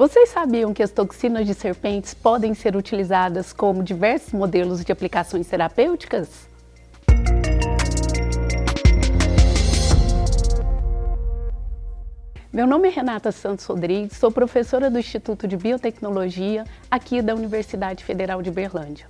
Vocês 0.00 0.30
sabiam 0.30 0.72
que 0.72 0.82
as 0.82 0.90
toxinas 0.90 1.46
de 1.46 1.52
serpentes 1.52 2.14
podem 2.14 2.54
ser 2.54 2.74
utilizadas 2.74 3.52
como 3.52 3.82
diversos 3.82 4.32
modelos 4.32 4.82
de 4.82 4.90
aplicações 4.90 5.46
terapêuticas? 5.46 6.48
Meu 12.50 12.66
nome 12.66 12.88
é 12.88 12.90
Renata 12.90 13.30
Santos 13.30 13.66
Rodrigues, 13.66 14.16
sou 14.16 14.32
professora 14.32 14.90
do 14.90 14.98
Instituto 14.98 15.46
de 15.46 15.58
Biotecnologia 15.58 16.64
aqui 16.90 17.20
da 17.20 17.34
Universidade 17.34 18.02
Federal 18.02 18.40
de 18.40 18.50
Berlândia. 18.50 19.06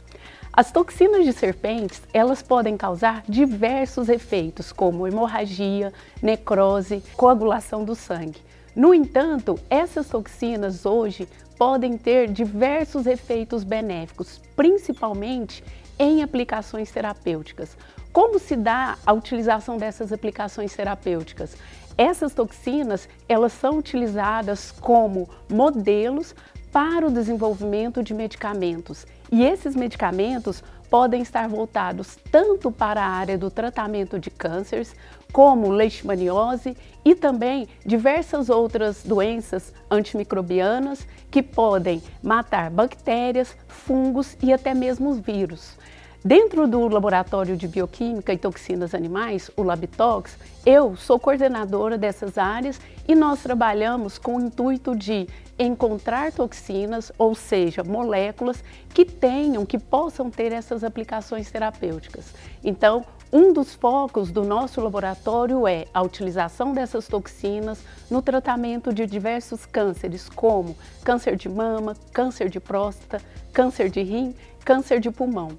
As 0.53 0.73
toxinas 0.73 1.25
de 1.25 1.33
serpentes, 1.33 2.03
elas 2.13 2.43
podem 2.43 2.77
causar 2.77 3.23
diversos 3.29 4.09
efeitos, 4.09 4.73
como 4.73 5.07
hemorragia, 5.07 5.93
necrose, 6.21 7.03
coagulação 7.17 7.85
do 7.85 7.95
sangue. 7.95 8.43
No 8.75 8.93
entanto, 8.93 9.59
essas 9.69 10.09
toxinas 10.09 10.87
hoje 10.87 11.29
podem 11.59 11.99
ter 11.99 12.29
diversos 12.29 13.07
efeitos 13.07 13.65
benéficos, 13.65 14.41
principalmente 14.57 15.63
em 15.99 16.23
aplicações 16.23 16.91
terapêuticas. 16.91 17.77
Como 18.13 18.39
se 18.39 18.57
dá 18.57 18.97
a 19.05 19.13
utilização 19.13 19.77
dessas 19.77 20.13
aplicações 20.13 20.75
terapêuticas? 20.75 21.57
Essas 21.97 22.33
toxinas, 22.33 23.09
elas 23.29 23.53
são 23.53 23.79
utilizadas 23.79 24.73
como 24.73 25.29
modelos 25.49 26.35
para 26.73 27.07
o 27.07 27.11
desenvolvimento 27.11 28.03
de 28.03 28.15
medicamentos. 28.15 29.07
E 29.31 29.45
esses 29.45 29.77
medicamentos 29.77 30.63
podem 30.91 31.23
estar 31.23 31.49
voltados 31.49 32.19
tanto 32.33 32.71
para 32.73 33.01
a 33.01 33.09
área 33.09 33.39
do 33.39 33.49
tratamento 33.49 34.19
de 34.19 34.29
cânceres, 34.29 34.95
como 35.33 35.71
leishmaniose 35.71 36.77
e 37.05 37.15
também 37.15 37.69
diversas 37.87 38.51
outras 38.51 39.05
doenças 39.05 39.73
antimicrobianas 39.89 41.07
que 41.31 41.43
podem 41.43 42.03
matar 42.21 42.69
bactérias, 42.71 43.57
fungos 43.69 44.37
e 44.43 44.53
até 44.53 44.75
mesmo 44.75 45.15
vírus. 45.15 45.77
Dentro 46.23 46.69
do 46.69 46.87
Laboratório 46.87 47.57
de 47.57 47.67
Bioquímica 47.67 48.31
e 48.31 48.37
Toxinas 48.37 48.95
Animais, 48.95 49.51
o 49.57 49.63
Labitox, 49.63 50.37
eu 50.67 50.95
sou 50.95 51.19
coordenadora 51.19 51.97
dessas 51.97 52.37
áreas 52.37 52.79
e 53.09 53.15
nós 53.15 53.43
trabalhamos 53.43 54.19
com 54.19 54.37
o 54.37 54.41
intuito 54.43 54.95
de 54.95 55.27
encontrar 55.59 56.31
toxinas, 56.31 57.11
ou 57.17 57.35
seja, 57.35 57.83
moléculas 57.83 58.63
que 58.93 59.07
tenham, 59.07 59.65
que 59.65 59.79
possam 59.79 60.29
ter 60.29 60.53
essas 60.53 60.85
aplicações 60.85 61.51
terapêuticas. 61.51 62.35
Então, 62.63 63.03
um 63.33 63.55
dos 63.55 63.75
focos 63.75 64.31
do 64.31 64.45
nosso 64.45 64.79
laboratório 64.83 65.67
é 65.67 65.87
a 65.95 66.03
utilização 66.03 66.75
dessas 66.75 67.09
toxinas 67.09 67.83
no 68.11 68.21
tratamento 68.21 68.93
de 68.93 69.07
diversos 69.07 69.65
cânceres, 69.65 70.29
como 70.29 70.77
câncer 71.03 71.35
de 71.35 71.49
mama, 71.49 71.97
câncer 72.13 72.51
de 72.51 72.61
próstata, 72.61 73.23
câncer 73.55 73.89
de 73.89 74.03
rim, 74.03 74.35
câncer 74.67 75.01
de 75.01 75.11
pulmão. 75.11 75.57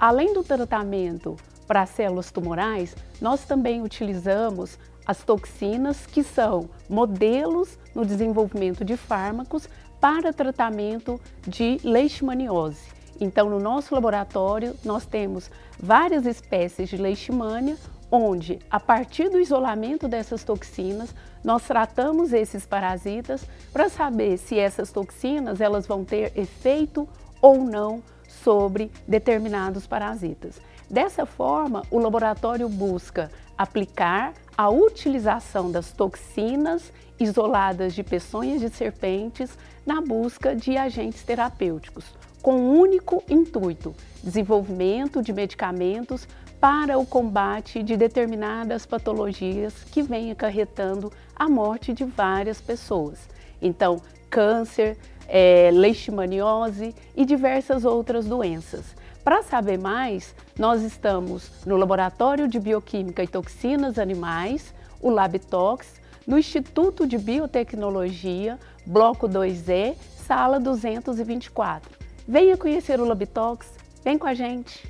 Além 0.00 0.32
do 0.32 0.42
tratamento 0.42 1.36
para 1.66 1.84
células 1.84 2.30
tumorais, 2.30 2.96
nós 3.20 3.44
também 3.44 3.82
utilizamos 3.82 4.78
as 5.04 5.22
toxinas, 5.22 6.06
que 6.06 6.22
são 6.22 6.70
modelos 6.88 7.78
no 7.94 8.06
desenvolvimento 8.06 8.82
de 8.82 8.96
fármacos 8.96 9.68
para 10.00 10.32
tratamento 10.32 11.20
de 11.46 11.78
leishmaniose. 11.84 12.80
Então, 13.20 13.50
no 13.50 13.60
nosso 13.60 13.94
laboratório, 13.94 14.74
nós 14.82 15.04
temos 15.04 15.50
várias 15.78 16.24
espécies 16.24 16.88
de 16.88 16.96
leishmania, 16.96 17.76
onde, 18.10 18.58
a 18.70 18.80
partir 18.80 19.28
do 19.28 19.38
isolamento 19.38 20.08
dessas 20.08 20.42
toxinas, 20.42 21.14
nós 21.44 21.62
tratamos 21.64 22.32
esses 22.32 22.64
parasitas 22.64 23.44
para 23.70 23.90
saber 23.90 24.38
se 24.38 24.58
essas 24.58 24.90
toxinas 24.90 25.60
elas 25.60 25.86
vão 25.86 26.06
ter 26.06 26.32
efeito 26.38 27.06
ou 27.42 27.58
não 27.58 28.02
sobre 28.42 28.90
determinados 29.06 29.86
parasitas. 29.86 30.60
Dessa 30.88 31.26
forma, 31.26 31.82
o 31.90 31.98
laboratório 31.98 32.68
busca 32.68 33.30
aplicar 33.56 34.32
a 34.56 34.70
utilização 34.70 35.70
das 35.70 35.92
toxinas 35.92 36.92
isoladas 37.18 37.94
de 37.94 38.02
peçonhas 38.02 38.60
de 38.60 38.70
serpentes 38.70 39.56
na 39.84 40.00
busca 40.00 40.56
de 40.56 40.76
agentes 40.76 41.22
terapêuticos, 41.22 42.04
com 42.42 42.54
um 42.54 42.80
único 42.80 43.22
intuito: 43.28 43.94
desenvolvimento 44.22 45.22
de 45.22 45.32
medicamentos 45.32 46.26
para 46.60 46.98
o 46.98 47.06
combate 47.06 47.82
de 47.82 47.96
determinadas 47.96 48.84
patologias 48.84 49.84
que 49.84 50.02
vêm 50.02 50.30
acarretando 50.30 51.12
a 51.34 51.48
morte 51.48 51.92
de 51.92 52.04
várias 52.04 52.60
pessoas. 52.60 53.18
Então, 53.62 54.00
câncer, 54.28 54.96
é, 55.30 55.70
leishmaniose 55.72 56.94
e 57.16 57.24
diversas 57.24 57.84
outras 57.84 58.26
doenças. 58.26 58.84
Para 59.22 59.42
saber 59.42 59.78
mais, 59.78 60.34
nós 60.58 60.82
estamos 60.82 61.50
no 61.64 61.76
Laboratório 61.76 62.48
de 62.48 62.58
Bioquímica 62.58 63.22
e 63.22 63.28
Toxinas 63.28 63.98
Animais, 63.98 64.74
o 65.00 65.08
LabTox, 65.08 66.00
no 66.26 66.36
Instituto 66.36 67.06
de 67.06 67.16
Biotecnologia, 67.16 68.58
Bloco 68.84 69.28
2E, 69.28 69.94
Sala 70.26 70.58
224. 70.58 71.98
Venha 72.26 72.56
conhecer 72.56 73.00
o 73.00 73.04
LabTox, 73.04 73.68
vem 74.04 74.18
com 74.18 74.26
a 74.26 74.34
gente! 74.34 74.82